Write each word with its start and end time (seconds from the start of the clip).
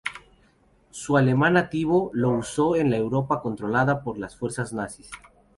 Su 0.89 1.15
alemán 1.15 1.53
nativo 1.53 2.09
lo 2.15 2.31
usó 2.31 2.75
en 2.75 2.89
la 2.89 2.97
Europa 2.97 3.39
controlada 3.39 4.01
por 4.01 4.17
las 4.17 4.35
fuerzas 4.35 4.73
nazis. 4.73 5.11